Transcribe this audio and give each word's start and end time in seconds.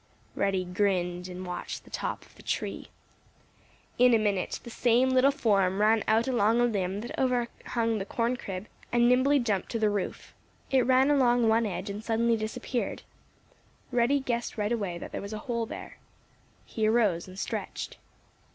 Reddy 0.33 0.65
grinned 0.65 1.27
and 1.27 1.45
watched 1.45 1.83
the 1.83 1.91
top 1.91 2.25
of 2.25 2.33
the 2.33 2.41
tree. 2.41 2.87
In 3.99 4.15
a 4.15 4.17
minute 4.17 4.59
the 4.63 4.71
same 4.71 5.11
little 5.11 5.29
form 5.29 5.79
ran 5.79 6.03
out 6.07 6.27
along 6.27 6.59
a 6.59 6.63
limb 6.65 7.01
that 7.01 7.15
overhung 7.19 7.99
the 7.99 8.05
corn 8.05 8.35
crib 8.35 8.65
and 8.91 9.07
nimbly 9.07 9.37
jumped 9.37 9.69
to 9.73 9.77
the 9.77 9.91
roof. 9.91 10.33
It 10.71 10.87
ran 10.87 11.11
along 11.11 11.47
one 11.49 11.67
edge 11.67 11.91
and 11.91 12.03
suddenly 12.03 12.35
disappeared. 12.35 13.03
Reddy 13.91 14.19
guessed 14.19 14.57
right 14.57 14.71
away 14.71 14.97
that 14.97 15.11
there 15.11 15.21
was 15.21 15.33
a 15.33 15.37
hole 15.45 15.67
there. 15.67 15.99
He 16.65 16.87
arose 16.87 17.27
and 17.27 17.37
stretched. 17.37 17.97